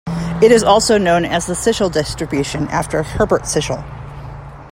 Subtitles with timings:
[0.41, 3.83] It is also known as the Sichel distribution, after Herbert Sichel.